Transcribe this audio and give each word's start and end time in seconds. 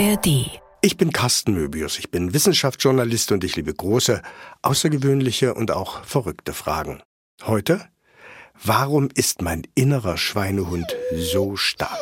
ARD. 0.00 0.48
Ich 0.80 0.96
bin 0.96 1.12
Carsten 1.12 1.52
Möbius, 1.52 1.98
ich 1.98 2.10
bin 2.10 2.32
Wissenschaftsjournalist 2.32 3.32
und 3.32 3.44
ich 3.44 3.56
liebe 3.56 3.74
große, 3.74 4.22
außergewöhnliche 4.62 5.52
und 5.52 5.70
auch 5.72 6.04
verrückte 6.04 6.54
Fragen. 6.54 7.02
Heute, 7.42 7.86
warum 8.64 9.10
ist 9.12 9.42
mein 9.42 9.64
innerer 9.74 10.16
Schweinehund 10.16 10.86
so 11.14 11.54
stark? 11.56 11.98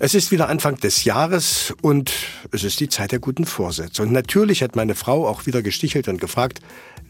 Es 0.00 0.14
ist 0.14 0.32
wieder 0.32 0.48
Anfang 0.48 0.74
des 0.74 1.04
Jahres 1.04 1.72
und 1.82 2.12
es 2.50 2.64
ist 2.64 2.80
die 2.80 2.88
Zeit 2.88 3.12
der 3.12 3.20
guten 3.20 3.46
Vorsätze. 3.46 4.02
Und 4.02 4.10
natürlich 4.10 4.60
hat 4.60 4.74
meine 4.74 4.96
Frau 4.96 5.24
auch 5.24 5.46
wieder 5.46 5.62
gestichelt 5.62 6.08
und 6.08 6.20
gefragt, 6.20 6.58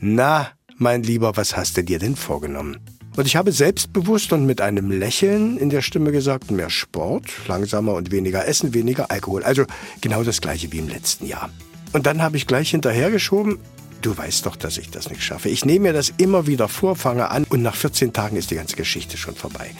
na, 0.00 0.50
mein 0.76 1.02
Lieber, 1.02 1.38
was 1.38 1.56
hast 1.56 1.78
du 1.78 1.82
dir 1.82 1.98
denn 1.98 2.14
vorgenommen? 2.14 2.78
Und 3.16 3.26
ich 3.26 3.36
habe 3.36 3.52
selbstbewusst 3.52 4.32
und 4.32 4.44
mit 4.44 4.60
einem 4.60 4.90
Lächeln 4.90 5.56
in 5.56 5.70
der 5.70 5.82
Stimme 5.82 6.10
gesagt, 6.10 6.50
mehr 6.50 6.68
Sport, 6.68 7.26
langsamer 7.46 7.94
und 7.94 8.10
weniger 8.10 8.46
Essen, 8.46 8.74
weniger 8.74 9.10
Alkohol. 9.12 9.44
Also 9.44 9.64
genau 10.00 10.24
das 10.24 10.40
gleiche 10.40 10.72
wie 10.72 10.78
im 10.78 10.88
letzten 10.88 11.26
Jahr. 11.26 11.50
Und 11.92 12.06
dann 12.06 12.22
habe 12.22 12.36
ich 12.36 12.48
gleich 12.48 12.70
hinterhergeschoben, 12.70 13.58
Du 14.04 14.14
weißt 14.14 14.44
doch, 14.44 14.56
dass 14.56 14.76
ich 14.76 14.90
das 14.90 15.08
nicht 15.08 15.22
schaffe. 15.22 15.48
Ich 15.48 15.64
nehme 15.64 15.84
mir 15.84 15.92
das 15.94 16.12
immer 16.18 16.46
wieder 16.46 16.68
vor, 16.68 16.94
fange 16.94 17.30
an 17.30 17.44
und 17.44 17.62
nach 17.62 17.74
14 17.74 18.12
Tagen 18.12 18.36
ist 18.36 18.50
die 18.50 18.56
ganze 18.56 18.76
Geschichte 18.76 19.16
schon 19.16 19.34
vorbei. 19.34 19.74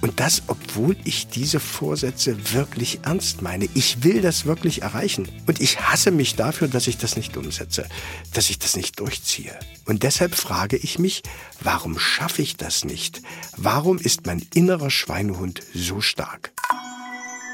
Und 0.00 0.18
das, 0.18 0.42
obwohl 0.48 0.96
ich 1.04 1.28
diese 1.28 1.60
Vorsätze 1.60 2.54
wirklich 2.54 2.98
ernst 3.04 3.40
meine. 3.40 3.68
Ich 3.74 4.02
will 4.02 4.20
das 4.20 4.46
wirklich 4.46 4.82
erreichen. 4.82 5.28
Und 5.46 5.60
ich 5.60 5.78
hasse 5.78 6.10
mich 6.10 6.34
dafür, 6.34 6.66
dass 6.66 6.88
ich 6.88 6.98
das 6.98 7.14
nicht 7.14 7.36
umsetze, 7.36 7.86
dass 8.34 8.50
ich 8.50 8.58
das 8.58 8.74
nicht 8.74 8.98
durchziehe. 8.98 9.56
Und 9.86 10.02
deshalb 10.02 10.34
frage 10.34 10.76
ich 10.76 10.98
mich, 10.98 11.22
warum 11.60 12.00
schaffe 12.00 12.42
ich 12.42 12.56
das 12.56 12.84
nicht? 12.84 13.22
Warum 13.56 13.98
ist 13.98 14.26
mein 14.26 14.44
innerer 14.54 14.90
Schweinehund 14.90 15.60
so 15.72 16.00
stark? 16.00 16.50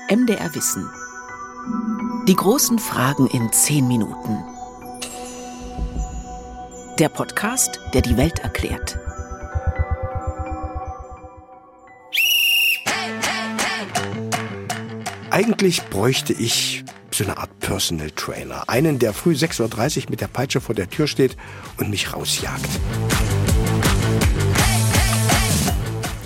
MDR 0.08 0.54
Wissen. 0.54 0.88
Die 2.26 2.34
großen 2.34 2.78
Fragen 2.78 3.26
in 3.26 3.52
10 3.52 3.86
Minuten. 3.86 4.53
Der 7.00 7.08
Podcast, 7.08 7.80
der 7.92 8.02
die 8.02 8.16
Welt 8.16 8.38
erklärt. 8.38 9.00
Eigentlich 15.28 15.82
bräuchte 15.86 16.32
ich 16.32 16.84
so 17.10 17.24
eine 17.24 17.36
Art 17.36 17.58
Personal 17.58 18.12
Trainer. 18.12 18.68
Einen, 18.68 19.00
der 19.00 19.12
früh 19.12 19.32
6.30 19.32 20.04
Uhr 20.04 20.10
mit 20.10 20.20
der 20.20 20.28
Peitsche 20.28 20.60
vor 20.60 20.76
der 20.76 20.88
Tür 20.88 21.08
steht 21.08 21.36
und 21.78 21.90
mich 21.90 22.14
rausjagt. 22.14 22.68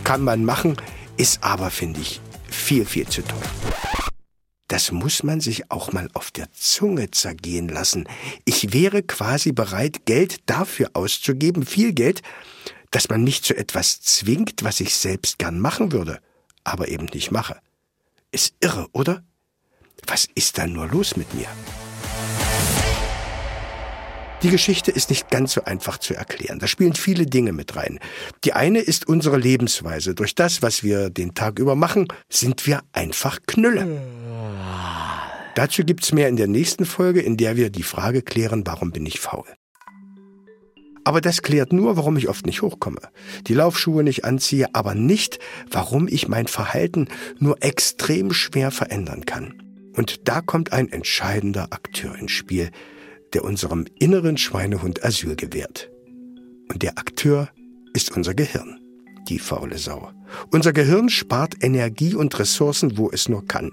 Kann 0.05 0.22
man 0.22 0.44
machen, 0.44 0.77
ist 1.16 1.42
aber, 1.42 1.70
finde 1.70 2.00
ich, 2.00 2.20
viel, 2.50 2.84
viel 2.84 3.06
zu 3.06 3.22
teuer 3.22 3.98
das 4.79 4.93
muss 4.93 5.25
man 5.25 5.41
sich 5.41 5.73
auch 5.73 5.91
mal 5.91 6.09
auf 6.15 6.31
der 6.31 6.53
Zunge 6.53 7.11
zergehen 7.11 7.69
lassen. 7.69 8.09
Ich 8.45 8.73
wäre 8.73 9.03
quasi 9.03 9.51
bereit, 9.51 10.07
Geld 10.07 10.37
dafür 10.47 10.91
auszugeben, 10.93 11.67
viel 11.67 11.93
Geld, 11.93 12.23
dass 12.93 13.09
man 13.09 13.25
mich 13.25 13.43
zu 13.43 13.57
etwas 13.57 14.01
zwingt, 14.01 14.62
was 14.62 14.79
ich 14.79 14.95
selbst 14.95 15.41
gern 15.41 15.59
machen 15.59 15.91
würde, 15.91 16.20
aber 16.62 16.87
eben 16.87 17.07
nicht 17.07 17.33
mache. 17.33 17.59
Ist 18.31 18.55
irre, 18.61 18.87
oder? 18.93 19.25
Was 20.07 20.29
ist 20.37 20.59
da 20.59 20.69
nur 20.69 20.87
los 20.87 21.17
mit 21.17 21.35
mir? 21.35 21.48
Die 24.45 24.51
Geschichte 24.51 24.92
ist 24.92 25.11
nicht 25.11 25.29
ganz 25.29 25.55
so 25.55 25.65
einfach 25.65 25.98
zu 25.98 26.15
erklären. 26.15 26.61
Da 26.61 26.69
spielen 26.69 26.95
viele 26.95 27.27
Dinge 27.27 27.53
mit 27.53 27.75
rein. 27.75 27.98
Die 28.45 28.53
eine 28.53 28.79
ist 28.79 29.09
unsere 29.09 29.39
Lebensweise. 29.39 30.15
Durch 30.15 30.37
das, 30.37 30.63
was 30.63 30.85
wir 30.85 31.11
den 31.11 31.35
Tag 31.35 31.59
über 31.59 31.75
machen, 31.75 32.07
sind 32.29 32.65
wir 32.65 32.83
einfach 32.92 33.41
Knülle. 33.48 34.01
Dazu 35.59 35.83
gibt's 35.83 36.12
mehr 36.12 36.28
in 36.28 36.37
der 36.37 36.47
nächsten 36.47 36.84
Folge, 36.84 37.20
in 37.20 37.37
der 37.37 37.56
wir 37.56 37.69
die 37.69 37.83
Frage 37.83 38.23
klären, 38.23 38.64
warum 38.64 38.92
bin 38.92 39.05
ich 39.05 39.19
faul? 39.19 39.45
Aber 41.02 41.20
das 41.20 41.42
klärt 41.42 41.73
nur, 41.73 41.96
warum 41.96 42.17
ich 42.17 42.29
oft 42.29 42.46
nicht 42.46 42.63
hochkomme, 42.63 43.01
die 43.48 43.55
Laufschuhe 43.55 44.05
nicht 44.05 44.24
anziehe, 44.24 44.73
aber 44.73 44.95
nicht, 44.95 45.41
warum 45.69 46.07
ich 46.07 46.29
mein 46.29 46.46
Verhalten 46.46 47.08
nur 47.41 47.61
extrem 47.61 48.33
schwer 48.33 48.70
verändern 48.70 49.27
kann. 49.27 49.61
Und 49.96 50.29
da 50.29 50.42
kommt 50.42 50.73
ein 50.73 50.92
entscheidender 50.92 51.73
Akteur 51.73 52.14
ins 52.14 52.30
Spiel, 52.30 52.70
der 53.33 53.42
unserem 53.42 53.85
inneren 53.98 54.39
Schweinehund 54.39 55.05
Asyl 55.05 55.35
gewährt. 55.35 55.90
Und 56.69 56.85
der 56.85 56.98
Akteur 56.98 57.48
ist 57.95 58.17
unser 58.17 58.35
Gehirn, 58.35 58.79
die 59.28 59.39
faule 59.39 59.78
Sau. 59.78 60.11
Unser 60.50 60.72
Gehirn 60.72 61.08
spart 61.08 61.55
Energie 61.62 62.14
und 62.14 62.39
Ressourcen, 62.39 62.98
wo 62.98 63.11
es 63.11 63.28
nur 63.28 63.46
kann. 63.46 63.72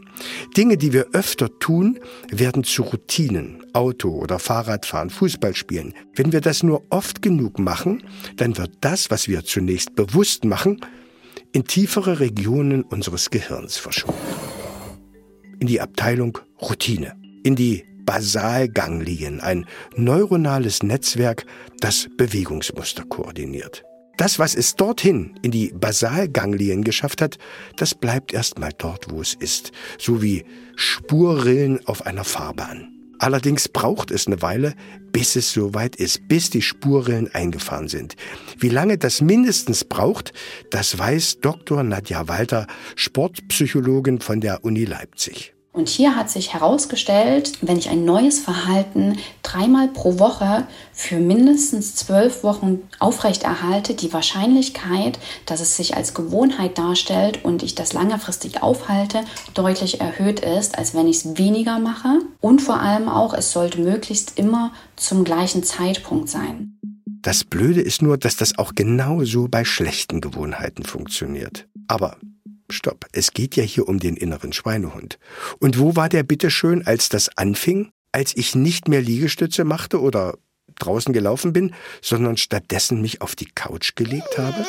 Dinge, 0.55 0.77
die 0.77 0.93
wir 0.93 1.07
öfter 1.13 1.49
tun, 1.59 1.99
werden 2.29 2.63
zu 2.63 2.83
Routinen. 2.83 3.65
Auto 3.73 4.09
oder 4.09 4.39
Fahrradfahren, 4.39 5.09
Fußball 5.09 5.55
spielen. 5.55 5.93
Wenn 6.15 6.31
wir 6.31 6.41
das 6.41 6.63
nur 6.63 6.83
oft 6.89 7.21
genug 7.21 7.59
machen, 7.59 8.03
dann 8.37 8.57
wird 8.57 8.71
das, 8.81 9.11
was 9.11 9.27
wir 9.27 9.43
zunächst 9.43 9.95
bewusst 9.95 10.45
machen, 10.45 10.79
in 11.51 11.65
tiefere 11.65 12.19
Regionen 12.19 12.83
unseres 12.83 13.29
Gehirns 13.29 13.77
verschoben. 13.77 14.17
In 15.59 15.67
die 15.67 15.81
Abteilung 15.81 16.37
Routine. 16.61 17.15
In 17.43 17.55
die 17.55 17.85
Basalganglien, 18.05 19.41
ein 19.41 19.65
neuronales 19.95 20.83
Netzwerk, 20.83 21.45
das 21.79 22.07
Bewegungsmuster 22.17 23.03
koordiniert. 23.03 23.83
Das, 24.17 24.39
was 24.39 24.55
es 24.55 24.75
dorthin 24.75 25.37
in 25.41 25.51
die 25.51 25.73
Basalganglien 25.73 26.83
geschafft 26.83 27.21
hat, 27.21 27.37
das 27.75 27.93
bleibt 27.93 28.33
erstmal 28.33 28.71
dort, 28.77 29.11
wo 29.11 29.21
es 29.21 29.33
ist, 29.33 29.71
so 29.97 30.21
wie 30.21 30.45
Spurrillen 30.75 31.85
auf 31.85 32.05
einer 32.05 32.23
Fahrbahn. 32.23 32.91
Allerdings 33.19 33.69
braucht 33.69 34.11
es 34.11 34.27
eine 34.27 34.41
Weile, 34.41 34.73
bis 35.11 35.35
es 35.35 35.51
soweit 35.51 35.95
ist, 35.95 36.27
bis 36.27 36.49
die 36.49 36.61
Spurrillen 36.61 37.33
eingefahren 37.33 37.87
sind. 37.87 38.15
Wie 38.59 38.69
lange 38.69 38.97
das 38.97 39.21
mindestens 39.21 39.85
braucht, 39.85 40.33
das 40.69 40.97
weiß 40.97 41.39
Dr. 41.39 41.83
Nadja 41.83 42.27
Walter, 42.27 42.67
Sportpsychologin 42.95 44.19
von 44.19 44.41
der 44.41 44.65
Uni 44.65 44.85
Leipzig. 44.85 45.54
Und 45.75 45.89
hier 45.89 46.15
hat 46.15 46.29
sich 46.29 46.53
herausgestellt, 46.53 47.57
wenn 47.61 47.77
ich 47.77 47.89
ein 47.89 48.05
neues 48.05 48.39
Verhalten 48.39 49.17
dreimal 49.43 49.89
pro 49.89 50.19
Woche 50.19 50.65
für 50.93 51.17
mindestens 51.17 51.95
zwölf 51.95 52.43
Wochen 52.43 52.79
aufrechterhalte, 52.99 53.93
die 53.93 54.13
Wahrscheinlichkeit, 54.13 55.19
dass 55.45 55.59
es 55.59 55.75
sich 55.75 55.97
als 55.97 56.13
Gewohnheit 56.13 56.77
darstellt 56.77 57.43
und 57.43 57.61
ich 57.61 57.75
das 57.75 57.91
langfristig 57.91 58.63
aufhalte, 58.63 59.25
deutlich 59.53 59.99
erhöht 59.99 60.39
ist, 60.39 60.77
als 60.77 60.95
wenn 60.95 61.09
ich 61.09 61.17
es 61.17 61.37
weniger 61.37 61.77
mache. 61.77 62.21
Und 62.39 62.61
vor 62.61 62.79
allem 62.79 63.09
auch, 63.09 63.33
es 63.33 63.51
sollte 63.51 63.81
möglichst 63.81 64.39
immer 64.39 64.71
zum 64.95 65.25
gleichen 65.25 65.65
Zeitpunkt 65.65 66.29
sein. 66.29 66.79
Das 67.21 67.43
Blöde 67.43 67.81
ist 67.81 68.01
nur, 68.01 68.17
dass 68.17 68.37
das 68.37 68.57
auch 68.57 68.75
genauso 68.75 69.49
bei 69.49 69.65
schlechten 69.65 70.21
Gewohnheiten 70.21 70.83
funktioniert. 70.83 71.67
Aber 71.89 72.15
Stopp, 72.69 73.05
es 73.11 73.31
geht 73.31 73.55
ja 73.55 73.63
hier 73.63 73.87
um 73.87 73.99
den 73.99 74.17
inneren 74.17 74.53
Schweinehund. 74.53 75.19
Und 75.59 75.79
wo 75.79 75.95
war 75.95 76.09
der 76.09 76.23
bitteschön, 76.23 76.85
als 76.85 77.09
das 77.09 77.37
anfing? 77.37 77.91
Als 78.11 78.35
ich 78.35 78.55
nicht 78.55 78.87
mehr 78.87 79.01
Liegestütze 79.01 79.63
machte 79.63 80.01
oder 80.01 80.37
draußen 80.75 81.13
gelaufen 81.13 81.53
bin, 81.53 81.73
sondern 82.01 82.37
stattdessen 82.37 83.01
mich 83.01 83.21
auf 83.21 83.35
die 83.35 83.45
Couch 83.53 83.95
gelegt 83.95 84.37
habe? 84.37 84.65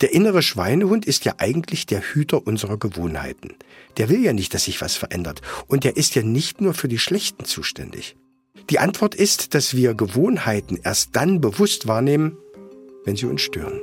Der 0.00 0.12
innere 0.12 0.42
Schweinehund 0.42 1.06
ist 1.06 1.24
ja 1.24 1.34
eigentlich 1.38 1.86
der 1.86 2.00
Hüter 2.00 2.46
unserer 2.46 2.76
Gewohnheiten. 2.76 3.54
Der 3.98 4.08
will 4.08 4.24
ja 4.24 4.32
nicht, 4.32 4.52
dass 4.54 4.64
sich 4.64 4.80
was 4.80 4.96
verändert. 4.96 5.42
Und 5.68 5.84
der 5.84 5.96
ist 5.96 6.14
ja 6.14 6.22
nicht 6.22 6.60
nur 6.60 6.74
für 6.74 6.88
die 6.88 6.98
Schlechten 6.98 7.44
zuständig. 7.44 8.16
Die 8.70 8.78
Antwort 8.78 9.14
ist, 9.14 9.54
dass 9.54 9.76
wir 9.76 9.94
Gewohnheiten 9.94 10.78
erst 10.82 11.14
dann 11.14 11.40
bewusst 11.40 11.86
wahrnehmen, 11.86 12.36
wenn 13.04 13.16
sie 13.16 13.26
uns 13.26 13.42
stören. 13.42 13.80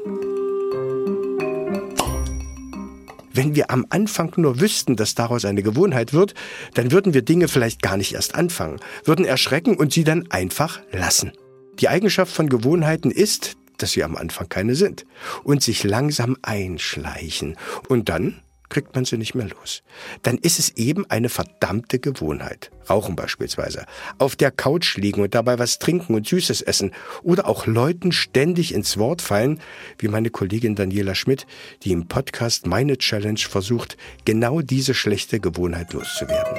Wenn 3.39 3.55
wir 3.55 3.71
am 3.71 3.85
Anfang 3.87 4.33
nur 4.35 4.59
wüssten, 4.59 4.97
dass 4.97 5.15
daraus 5.15 5.45
eine 5.45 5.63
Gewohnheit 5.63 6.11
wird, 6.11 6.33
dann 6.73 6.91
würden 6.91 7.13
wir 7.13 7.21
Dinge 7.21 7.47
vielleicht 7.47 7.81
gar 7.81 7.95
nicht 7.95 8.13
erst 8.13 8.35
anfangen, 8.35 8.81
würden 9.05 9.23
erschrecken 9.23 9.77
und 9.77 9.93
sie 9.93 10.03
dann 10.03 10.29
einfach 10.29 10.81
lassen. 10.91 11.31
Die 11.79 11.87
Eigenschaft 11.87 12.33
von 12.33 12.49
Gewohnheiten 12.49 13.11
ist, 13.11 13.55
dass 13.77 13.91
sie 13.91 14.03
am 14.03 14.17
Anfang 14.17 14.49
keine 14.49 14.75
sind 14.75 15.05
und 15.45 15.63
sich 15.63 15.85
langsam 15.85 16.35
einschleichen. 16.41 17.55
Und 17.87 18.09
dann 18.09 18.41
kriegt 18.69 18.95
man 18.95 19.05
sie 19.05 19.17
nicht 19.17 19.35
mehr 19.35 19.47
los. 19.47 19.83
Dann 20.23 20.37
ist 20.37 20.59
es 20.59 20.69
eben 20.77 21.09
eine 21.09 21.29
verdammte 21.29 21.99
Gewohnheit. 21.99 22.71
Rauchen 22.89 23.15
beispielsweise. 23.15 23.85
Auf 24.17 24.35
der 24.35 24.51
Couch 24.51 24.97
liegen 24.97 25.21
und 25.21 25.35
dabei 25.35 25.59
was 25.59 25.79
trinken 25.79 26.15
und 26.15 26.27
Süßes 26.27 26.61
essen. 26.61 26.91
Oder 27.23 27.47
auch 27.47 27.67
Leuten 27.67 28.11
ständig 28.11 28.73
ins 28.73 28.97
Wort 28.97 29.21
fallen, 29.21 29.59
wie 29.97 30.07
meine 30.07 30.29
Kollegin 30.29 30.75
Daniela 30.75 31.15
Schmidt, 31.15 31.45
die 31.83 31.91
im 31.91 32.07
Podcast 32.07 32.65
Meine 32.65 32.97
Challenge 32.97 33.39
versucht, 33.39 33.97
genau 34.25 34.61
diese 34.61 34.93
schlechte 34.93 35.39
Gewohnheit 35.39 35.93
loszuwerden. 35.93 36.57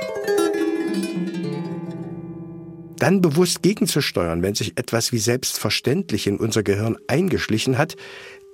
Dann 3.01 3.23
bewusst 3.23 3.63
gegenzusteuern, 3.63 4.43
wenn 4.43 4.55
sich 4.55 4.77
etwas 4.77 5.11
wie 5.11 5.19
selbstverständlich 5.19 6.27
in 6.27 6.37
unser 6.37 6.63
Gehirn 6.63 6.99
eingeschlichen 7.09 7.79
hat, 7.79 7.97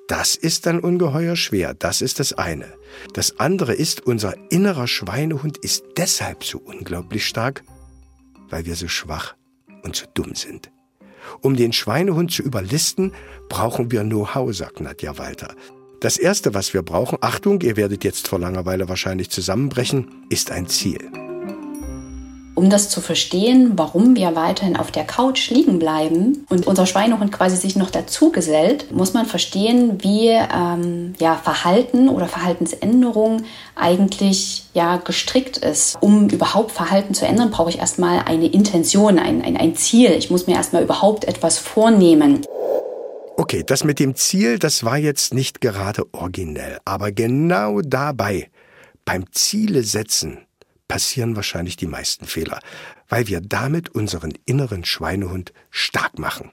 Das 0.09 0.37
ist 0.37 0.67
dann 0.67 0.79
ungeheuer 0.79 1.35
schwer, 1.35 1.75
das 1.75 2.01
ist 2.01 2.21
das 2.21 2.33
eine. 2.33 2.73
Das 3.13 3.41
andere 3.41 3.75
ist, 3.75 4.07
unser 4.07 4.35
innerer 4.51 4.87
Schweinehund 4.87 5.59
ist 5.59 5.85
deshalb 5.97 6.45
so 6.45 6.59
unglaublich 6.59 7.27
stark, 7.27 7.65
weil 8.49 8.67
wir 8.67 8.77
so 8.77 8.87
schwach 8.87 9.35
und 9.83 9.97
so 9.97 10.07
dumm 10.15 10.35
sind. 10.35 10.71
Um 11.41 11.57
den 11.57 11.73
Schweinehund 11.73 12.31
zu 12.31 12.43
überlisten, 12.43 13.13
brauchen 13.49 13.91
wir 13.91 14.05
Know-how, 14.05 14.55
sagt 14.55 14.81
Nadja 14.81 15.19
Walter. 15.19 15.57
Das 16.01 16.19
Erste, 16.19 16.55
was 16.55 16.73
wir 16.73 16.83
brauchen, 16.83 17.19
Achtung, 17.21 17.61
ihr 17.63 17.77
werdet 17.77 18.05
jetzt 18.05 18.29
vor 18.29 18.39
Langeweile 18.39 18.89
wahrscheinlich 18.89 19.31
zusammenbrechen, 19.31 20.27
ist 20.29 20.53
ein 20.53 20.69
Ziel. 20.69 21.26
Um 22.57 22.71
das 22.71 22.89
zu 22.89 23.03
verstehen, 23.03 23.73
warum 23.77 24.17
wir 24.17 24.35
weiterhin 24.35 24.79
auf 24.79 24.91
der 24.91 25.05
Couch 25.05 25.51
liegen 25.51 25.79
bleiben 25.79 26.47
und 26.49 26.67
unser 26.67 26.87
Schweinehund 26.87 27.31
quasi 27.31 27.55
sich 27.55 27.77
noch 27.77 27.91
dazu 27.91 28.33
gesellt, 28.33 28.91
muss 28.93 29.13
man 29.13 29.27
verstehen, 29.27 30.03
wie 30.03 30.29
ähm, 30.29 31.13
ja, 31.19 31.37
Verhalten 31.37 32.09
oder 32.09 32.27
Verhaltensänderung 32.29 33.43
eigentlich 33.75 34.65
ja, 34.73 34.97
gestrickt 34.97 35.59
ist. 35.59 35.99
Um 36.01 36.31
überhaupt 36.31 36.73
Verhalten 36.73 37.13
zu 37.13 37.27
ändern, 37.27 37.51
brauche 37.51 37.69
ich 37.69 37.79
erstmal 37.79 38.21
eine 38.21 38.47
Intention, 38.47 39.19
ein, 39.19 39.43
ein, 39.43 39.59
ein 39.59 39.77
Ziel. 39.77 40.13
Ich 40.13 40.31
muss 40.31 40.47
mir 40.47 40.55
erstmal 40.55 40.83
überhaupt 40.83 41.27
etwas 41.27 41.59
vornehmen. 41.59 42.41
Okay, 43.37 43.65
das 43.67 43.85
mit 43.85 43.99
dem 43.99 44.15
Ziel, 44.15 44.59
das 44.59 44.83
war 44.83 44.97
jetzt 44.97 45.35
nicht 45.35 45.61
gerade 45.61 46.07
originell, 46.13 46.79
aber 46.87 47.13
genau 47.13 47.83
dabei, 47.83 48.49
beim 49.05 49.31
Ziele 49.31 49.83
setzen, 49.83 50.46
passieren 50.89 51.37
wahrscheinlich 51.37 51.77
die 51.77 51.87
meisten 51.87 52.27
Fehler, 52.27 52.61
weil 53.09 53.29
wir 53.29 53.41
damit 53.41 53.91
unseren 53.91 54.35
inneren 54.45 54.85
Schweinehund 54.85 55.53
stark 55.71 56.19
machen. 56.19 56.51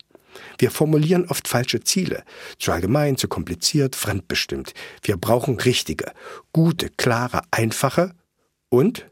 Wir 0.57 0.71
formulieren 0.71 1.27
oft 1.27 1.47
falsche 1.47 1.83
Ziele, 1.83 2.23
zu 2.57 2.71
allgemein, 2.71 3.17
zu 3.17 3.27
kompliziert, 3.27 3.95
fremdbestimmt. 3.95 4.73
Wir 5.01 5.17
brauchen 5.17 5.59
richtige, 5.59 6.11
gute, 6.51 6.89
klare, 6.89 7.41
einfache 7.51 8.15
und 8.69 9.05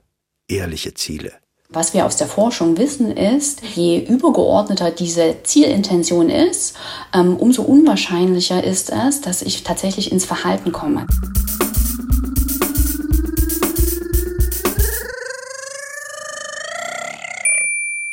ehrliche 0.48 0.94
Ziele. 0.94 1.34
Was 1.74 1.94
wir 1.94 2.06
aus 2.06 2.18
der 2.18 2.28
Forschung 2.28 2.78
wissen 2.78 3.16
ist, 3.16 3.62
je 3.64 4.00
übergeordneter 4.00 4.92
diese 4.92 5.38
Zielintention 5.44 6.30
ist, 6.30 6.76
ähm, 7.14 7.38
umso 7.38 7.62
unwahrscheinlicher 7.62 8.62
ist 8.62 8.90
es, 8.90 9.22
dass 9.22 9.42
ich 9.42 9.64
tatsächlich 9.64 10.12
ins 10.12 10.26
Verhalten 10.26 10.74
komme. 10.74 11.08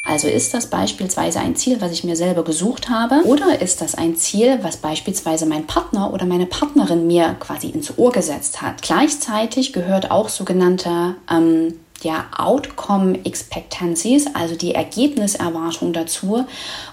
Also 0.09 0.27
ist 0.27 0.55
das 0.55 0.69
beispielsweise 0.69 1.39
ein 1.41 1.55
Ziel, 1.55 1.83
was 1.83 1.93
ich 1.93 2.03
mir 2.03 2.17
selber 2.17 2.43
gesucht 2.43 2.89
habe, 2.89 3.21
oder 3.25 3.61
ist 3.61 3.83
das 3.83 3.95
ein 3.95 4.17
Ziel, 4.17 4.59
was 4.63 4.79
beispielsweise 4.79 5.45
mein 5.45 5.67
Partner 5.67 6.15
oder 6.15 6.25
meine 6.25 6.47
Partnerin 6.47 7.07
mir 7.07 7.37
quasi 7.39 7.69
ins 7.69 7.99
Ohr 7.99 8.11
gesetzt 8.11 8.63
hat? 8.63 8.81
Gleichzeitig 8.81 9.75
gehört 9.75 10.11
auch 10.11 10.31
sogenannte 10.31 11.17
ähm, 11.31 11.75
ja, 12.03 12.27
Outcome 12.37 13.25
Expectancies, 13.25 14.27
also 14.35 14.57
die 14.57 14.75
Ergebniserwartung 14.75 15.93
dazu 15.93 16.47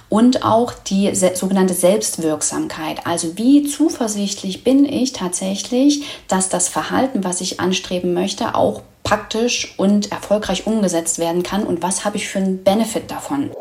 und 0.10 0.44
auch 0.44 0.74
die 0.74 1.14
sogenannte 1.14 1.74
Selbstwirksamkeit. 1.74 3.06
Also 3.06 3.38
wie 3.38 3.64
zuversichtlich 3.64 4.64
bin 4.64 4.86
ich 4.86 5.14
tatsächlich, 5.14 6.04
dass 6.28 6.50
das 6.50 6.68
Verhalten, 6.68 7.24
was 7.24 7.42
ich 7.42 7.60
anstreben 7.60 8.14
möchte, 8.14 8.56
auch 8.56 8.82
praktisch 9.04 9.76
und 9.78 10.12
erfolgreich 10.12 10.66
umgesetzt 10.66 11.20
werden 11.20 11.44
kann 11.44 11.64
und 11.64 11.82
was 11.82 12.06
habe 12.06 12.18
ich 12.18 12.28
für 12.28 12.40
einen 12.40 12.64
Benefit 12.64 13.12
davon. 13.12 13.52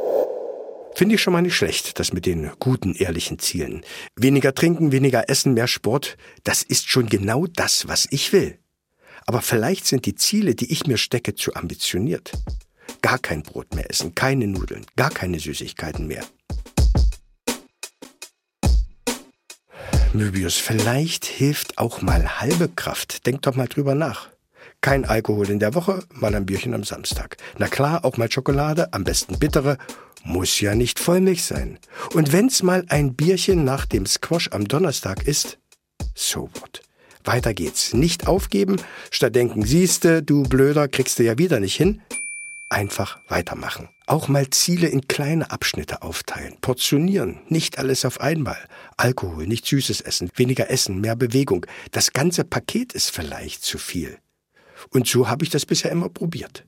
Finde 0.94 1.16
ich 1.16 1.20
schon 1.20 1.32
mal 1.32 1.42
nicht 1.42 1.56
schlecht, 1.56 1.98
das 1.98 2.12
mit 2.12 2.24
den 2.24 2.52
guten, 2.60 2.94
ehrlichen 2.94 3.40
Zielen. 3.40 3.82
Weniger 4.16 4.54
trinken, 4.54 4.92
weniger 4.92 5.28
essen, 5.28 5.54
mehr 5.54 5.66
Sport, 5.66 6.16
das 6.44 6.62
ist 6.62 6.88
schon 6.88 7.08
genau 7.08 7.46
das, 7.46 7.88
was 7.88 8.06
ich 8.10 8.32
will. 8.32 8.58
Aber 9.26 9.42
vielleicht 9.42 9.86
sind 9.86 10.06
die 10.06 10.14
Ziele, 10.14 10.54
die 10.54 10.70
ich 10.72 10.86
mir 10.86 10.98
stecke, 10.98 11.34
zu 11.34 11.54
ambitioniert. 11.54 12.32
Gar 13.02 13.18
kein 13.18 13.42
Brot 13.42 13.74
mehr 13.74 13.90
essen, 13.90 14.14
keine 14.14 14.46
Nudeln, 14.46 14.86
gar 14.96 15.10
keine 15.10 15.38
Süßigkeiten 15.38 16.06
mehr. 16.06 16.24
Möbius, 20.14 20.54
vielleicht 20.54 21.24
hilft 21.24 21.78
auch 21.78 22.00
mal 22.00 22.40
halbe 22.40 22.68
Kraft. 22.68 23.26
Denk 23.26 23.42
doch 23.42 23.56
mal 23.56 23.66
drüber 23.66 23.96
nach. 23.96 24.28
Kein 24.80 25.04
Alkohol 25.04 25.50
in 25.50 25.58
der 25.58 25.74
Woche, 25.74 26.04
mal 26.10 26.34
ein 26.34 26.46
Bierchen 26.46 26.72
am 26.72 26.84
Samstag. 26.84 27.36
Na 27.58 27.66
klar, 27.66 28.04
auch 28.04 28.16
mal 28.16 28.30
Schokolade, 28.30 28.92
am 28.92 29.02
besten 29.02 29.38
bittere. 29.38 29.76
Muss 30.22 30.60
ja 30.60 30.74
nicht 30.74 31.00
Vollmilch 31.00 31.42
sein. 31.42 31.78
Und 32.14 32.32
wenn's 32.32 32.62
mal 32.62 32.84
ein 32.88 33.14
Bierchen 33.14 33.64
nach 33.64 33.86
dem 33.86 34.06
Squash 34.06 34.50
am 34.52 34.68
Donnerstag 34.68 35.26
ist, 35.26 35.58
so 36.14 36.48
what. 36.60 36.83
Weiter 37.24 37.54
geht's. 37.54 37.94
Nicht 37.94 38.26
aufgeben, 38.26 38.76
statt 39.10 39.34
denken, 39.34 39.64
siehste, 39.64 40.22
du 40.22 40.42
Blöder, 40.42 40.88
kriegst 40.88 41.18
du 41.18 41.24
ja 41.24 41.38
wieder 41.38 41.58
nicht 41.58 41.76
hin. 41.76 42.02
Einfach 42.68 43.18
weitermachen. 43.28 43.88
Auch 44.06 44.28
mal 44.28 44.50
Ziele 44.50 44.88
in 44.88 45.06
kleine 45.08 45.50
Abschnitte 45.50 46.02
aufteilen. 46.02 46.56
Portionieren. 46.60 47.40
Nicht 47.48 47.78
alles 47.78 48.04
auf 48.04 48.20
einmal. 48.20 48.58
Alkohol, 48.96 49.46
nicht 49.46 49.66
süßes 49.66 50.00
Essen, 50.02 50.30
weniger 50.34 50.70
Essen, 50.70 51.00
mehr 51.00 51.16
Bewegung. 51.16 51.66
Das 51.92 52.12
ganze 52.12 52.44
Paket 52.44 52.92
ist 52.92 53.10
vielleicht 53.10 53.62
zu 53.62 53.78
viel. 53.78 54.18
Und 54.90 55.06
so 55.06 55.28
habe 55.28 55.44
ich 55.44 55.50
das 55.50 55.64
bisher 55.66 55.90
immer 55.90 56.08
probiert. 56.08 56.64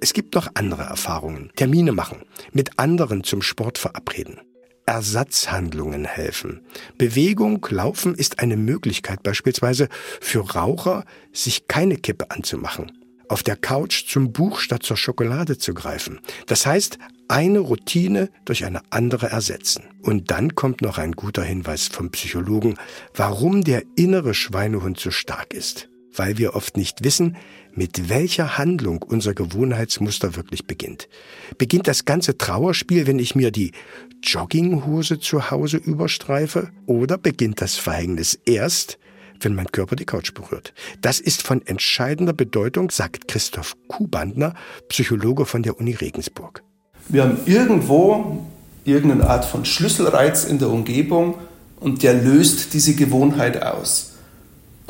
Es 0.00 0.14
gibt 0.14 0.34
noch 0.34 0.48
andere 0.54 0.84
Erfahrungen. 0.84 1.52
Termine 1.56 1.92
machen, 1.92 2.24
mit 2.52 2.78
anderen 2.78 3.22
zum 3.22 3.42
Sport 3.42 3.78
verabreden. 3.78 4.40
Ersatzhandlungen 4.90 6.04
helfen. 6.04 6.62
Bewegung, 6.98 7.64
Laufen 7.70 8.16
ist 8.16 8.40
eine 8.40 8.56
Möglichkeit 8.56 9.22
beispielsweise 9.22 9.88
für 10.20 10.40
Raucher, 10.40 11.04
sich 11.32 11.68
keine 11.68 11.94
Kippe 11.94 12.32
anzumachen. 12.32 12.90
Auf 13.28 13.44
der 13.44 13.54
Couch 13.54 14.08
zum 14.08 14.32
Buch 14.32 14.58
statt 14.58 14.82
zur 14.82 14.96
Schokolade 14.96 15.58
zu 15.58 15.74
greifen. 15.74 16.18
Das 16.46 16.66
heißt, 16.66 16.98
eine 17.28 17.60
Routine 17.60 18.30
durch 18.44 18.64
eine 18.64 18.82
andere 18.90 19.28
ersetzen. 19.28 19.84
Und 20.02 20.32
dann 20.32 20.56
kommt 20.56 20.82
noch 20.82 20.98
ein 20.98 21.12
guter 21.12 21.44
Hinweis 21.44 21.86
vom 21.86 22.10
Psychologen, 22.10 22.74
warum 23.14 23.62
der 23.62 23.84
innere 23.94 24.34
Schweinehund 24.34 24.98
so 24.98 25.12
stark 25.12 25.54
ist. 25.54 25.88
Weil 26.20 26.36
wir 26.36 26.54
oft 26.54 26.76
nicht 26.76 27.02
wissen, 27.02 27.38
mit 27.72 28.10
welcher 28.10 28.58
Handlung 28.58 29.00
unser 29.02 29.32
Gewohnheitsmuster 29.32 30.36
wirklich 30.36 30.66
beginnt. 30.66 31.08
Beginnt 31.56 31.88
das 31.88 32.04
ganze 32.04 32.36
Trauerspiel, 32.36 33.06
wenn 33.06 33.18
ich 33.18 33.34
mir 33.34 33.50
die 33.50 33.72
Jogginghose 34.22 35.18
zu 35.18 35.50
Hause 35.50 35.78
überstreife? 35.78 36.72
Oder 36.84 37.16
beginnt 37.16 37.62
das 37.62 37.76
Verhängnis 37.76 38.38
erst, 38.44 38.98
wenn 39.40 39.54
mein 39.54 39.72
Körper 39.72 39.96
die 39.96 40.04
Couch 40.04 40.34
berührt? 40.34 40.74
Das 41.00 41.20
ist 41.20 41.40
von 41.40 41.66
entscheidender 41.66 42.34
Bedeutung, 42.34 42.90
sagt 42.90 43.26
Christoph 43.26 43.74
Kuhbandner, 43.88 44.52
Psychologe 44.90 45.46
von 45.46 45.62
der 45.62 45.78
Uni 45.78 45.94
Regensburg. 45.94 46.62
Wir 47.08 47.22
haben 47.22 47.38
irgendwo 47.46 48.46
irgendeine 48.84 49.26
Art 49.26 49.46
von 49.46 49.64
Schlüsselreiz 49.64 50.44
in 50.44 50.58
der 50.58 50.68
Umgebung 50.68 51.36
und 51.76 52.02
der 52.02 52.12
löst 52.12 52.74
diese 52.74 52.94
Gewohnheit 52.94 53.62
aus. 53.62 54.09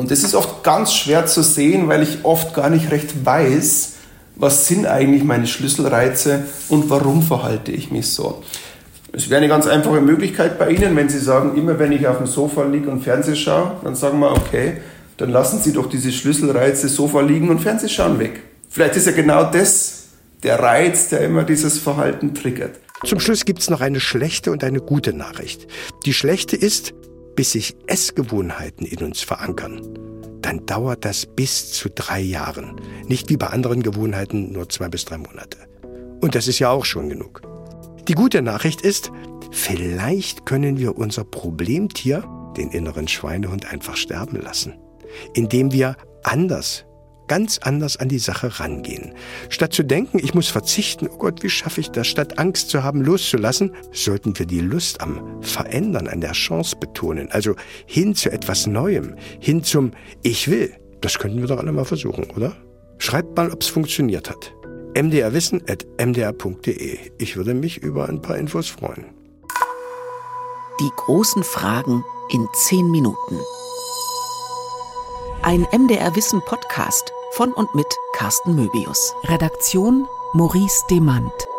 Und 0.00 0.10
das 0.10 0.24
ist 0.24 0.34
oft 0.34 0.64
ganz 0.64 0.94
schwer 0.94 1.26
zu 1.26 1.42
sehen, 1.42 1.86
weil 1.86 2.02
ich 2.02 2.20
oft 2.22 2.54
gar 2.54 2.70
nicht 2.70 2.90
recht 2.90 3.26
weiß, 3.26 3.96
was 4.34 4.66
sind 4.66 4.86
eigentlich 4.86 5.24
meine 5.24 5.46
Schlüsselreize 5.46 6.44
und 6.70 6.88
warum 6.88 7.20
verhalte 7.22 7.70
ich 7.70 7.90
mich 7.90 8.08
so. 8.08 8.42
Es 9.12 9.28
wäre 9.28 9.42
eine 9.42 9.48
ganz 9.48 9.66
einfache 9.66 10.00
Möglichkeit 10.00 10.58
bei 10.58 10.70
Ihnen, 10.70 10.96
wenn 10.96 11.10
Sie 11.10 11.18
sagen, 11.18 11.54
immer 11.54 11.78
wenn 11.78 11.92
ich 11.92 12.06
auf 12.06 12.16
dem 12.16 12.26
Sofa 12.26 12.62
liege 12.62 12.88
und 12.88 13.04
Fernseh 13.04 13.36
schaue, 13.36 13.72
dann 13.84 13.94
sagen 13.94 14.20
wir, 14.20 14.30
okay, 14.32 14.78
dann 15.18 15.28
lassen 15.28 15.60
Sie 15.60 15.74
doch 15.74 15.86
diese 15.86 16.12
Schlüsselreize 16.12 16.88
Sofa 16.88 17.20
liegen 17.20 17.50
und 17.50 17.58
Fernsehschauen 17.58 18.18
weg. 18.18 18.40
Vielleicht 18.70 18.96
ist 18.96 19.04
ja 19.06 19.12
genau 19.12 19.50
das 19.50 20.04
der 20.42 20.60
Reiz, 20.60 21.10
der 21.10 21.20
immer 21.20 21.44
dieses 21.44 21.78
Verhalten 21.78 22.32
triggert. 22.32 22.76
Zum 23.04 23.20
Schluss 23.20 23.44
gibt 23.44 23.60
es 23.60 23.68
noch 23.68 23.82
eine 23.82 24.00
schlechte 24.00 24.50
und 24.50 24.64
eine 24.64 24.80
gute 24.80 25.12
Nachricht. 25.12 25.66
Die 26.06 26.14
schlechte 26.14 26.56
ist, 26.56 26.94
bis 27.40 27.52
sich 27.52 27.74
Essgewohnheiten 27.86 28.84
in 28.84 28.98
uns 29.02 29.22
verankern, 29.22 29.80
dann 30.42 30.66
dauert 30.66 31.06
das 31.06 31.24
bis 31.24 31.72
zu 31.72 31.88
drei 31.88 32.20
Jahren. 32.20 32.78
Nicht 33.08 33.30
wie 33.30 33.38
bei 33.38 33.46
anderen 33.46 33.82
Gewohnheiten 33.82 34.52
nur 34.52 34.68
zwei 34.68 34.90
bis 34.90 35.06
drei 35.06 35.16
Monate. 35.16 35.56
Und 36.20 36.34
das 36.34 36.48
ist 36.48 36.58
ja 36.58 36.68
auch 36.68 36.84
schon 36.84 37.08
genug. 37.08 37.40
Die 38.08 38.12
gute 38.12 38.42
Nachricht 38.42 38.82
ist, 38.82 39.10
vielleicht 39.52 40.44
können 40.44 40.76
wir 40.76 40.98
unser 40.98 41.24
Problemtier, 41.24 42.24
den 42.58 42.72
inneren 42.72 43.08
Schweinehund, 43.08 43.72
einfach 43.72 43.96
sterben 43.96 44.38
lassen, 44.38 44.74
indem 45.32 45.72
wir 45.72 45.96
anders 46.24 46.84
ganz 47.30 47.58
anders 47.58 47.96
an 47.96 48.08
die 48.08 48.18
Sache 48.18 48.58
rangehen. 48.58 49.14
Statt 49.50 49.72
zu 49.72 49.84
denken, 49.84 50.18
ich 50.18 50.34
muss 50.34 50.48
verzichten, 50.48 51.06
oh 51.08 51.16
Gott, 51.16 51.44
wie 51.44 51.48
schaffe 51.48 51.80
ich 51.80 51.92
das? 51.92 52.08
Statt 52.08 52.40
Angst 52.40 52.70
zu 52.70 52.82
haben, 52.82 53.02
loszulassen, 53.02 53.70
sollten 53.92 54.36
wir 54.36 54.46
die 54.46 54.58
Lust 54.58 55.00
am 55.00 55.40
Verändern, 55.40 56.08
an 56.08 56.20
der 56.20 56.32
Chance 56.32 56.74
betonen. 56.74 57.30
Also 57.30 57.54
hin 57.86 58.16
zu 58.16 58.32
etwas 58.32 58.66
Neuem, 58.66 59.14
hin 59.38 59.62
zum 59.62 59.92
Ich 60.24 60.50
will. 60.50 60.74
Das 61.02 61.20
könnten 61.20 61.38
wir 61.38 61.46
doch 61.46 61.58
alle 61.58 61.70
mal 61.70 61.84
versuchen, 61.84 62.24
oder? 62.34 62.56
Schreibt 62.98 63.36
mal, 63.36 63.52
ob 63.52 63.62
es 63.62 63.68
funktioniert 63.68 64.28
hat. 64.28 64.52
mdrwissen.mdr.de. 65.00 66.98
Ich 67.18 67.36
würde 67.36 67.54
mich 67.54 67.78
über 67.78 68.08
ein 68.08 68.20
paar 68.20 68.38
Infos 68.38 68.66
freuen. 68.66 69.04
Die 70.80 70.90
großen 70.96 71.44
Fragen 71.44 72.02
in 72.32 72.44
zehn 72.54 72.90
Minuten. 72.90 73.38
Ein 75.42 75.64
MDR 75.72 76.16
Wissen 76.16 76.40
Podcast 76.44 77.12
von 77.40 77.54
und 77.54 77.74
mit 77.74 77.86
Carsten 78.12 78.54
Möbius. 78.54 79.14
Redaktion 79.24 80.06
Maurice 80.34 80.84
Demand. 80.90 81.49